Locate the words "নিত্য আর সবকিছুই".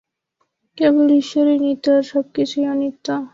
1.65-2.65